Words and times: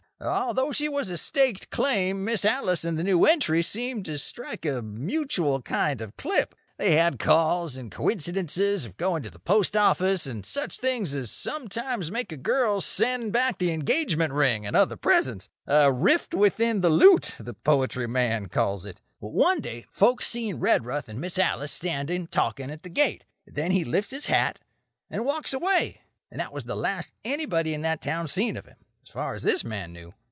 Although 0.23 0.71
she 0.71 0.87
was 0.87 1.09
a 1.09 1.17
staked 1.17 1.71
claim, 1.71 2.23
Miss 2.23 2.45
Alice 2.45 2.85
and 2.85 2.95
the 2.95 3.01
new 3.03 3.25
entry 3.25 3.63
seemed 3.63 4.05
to 4.05 4.19
strike 4.19 4.67
a 4.67 4.83
mutual 4.83 5.63
kind 5.63 5.99
of 5.99 6.09
a 6.11 6.13
clip. 6.13 6.53
They 6.77 6.93
had 6.95 7.17
calls 7.17 7.75
and 7.75 7.91
coincidences 7.91 8.85
of 8.85 8.97
going 8.97 9.23
to 9.23 9.31
the 9.31 9.39
post 9.39 9.75
office 9.75 10.27
and 10.27 10.45
such 10.45 10.77
things 10.77 11.15
as 11.15 11.31
sometimes 11.31 12.11
make 12.11 12.31
a 12.31 12.37
girl 12.37 12.81
send 12.81 13.33
back 13.33 13.57
the 13.57 13.71
engagement 13.71 14.31
ring 14.31 14.63
and 14.63 14.75
other 14.75 14.95
presents—'a 14.95 15.91
rift 15.91 16.35
within 16.35 16.81
the 16.81 16.89
loot,' 16.91 17.33
the 17.39 17.55
poetry 17.55 18.05
man 18.05 18.45
calls 18.47 18.85
it. 18.85 19.01
"One 19.17 19.59
day 19.59 19.87
folks 19.91 20.27
seen 20.27 20.59
Redruth 20.59 21.09
and 21.09 21.19
Miss 21.19 21.39
Alice 21.39 21.71
standing 21.71 22.27
talking 22.27 22.69
at 22.69 22.83
the 22.83 22.89
gate. 22.89 23.23
Then 23.47 23.71
he 23.71 23.83
lifts 23.83 24.11
his 24.11 24.27
hat 24.27 24.59
and 25.09 25.25
walks 25.25 25.51
away, 25.51 26.01
and 26.29 26.39
that 26.39 26.53
was 26.53 26.65
the 26.65 26.75
last 26.75 27.11
anybody 27.25 27.73
in 27.73 27.81
that 27.81 28.03
town 28.03 28.27
seen 28.27 28.55
of 28.55 28.67
him, 28.67 28.75
as 29.03 29.09
far 29.09 29.33
as 29.33 29.41
this 29.41 29.65
man 29.65 29.91
knew." 29.91 30.13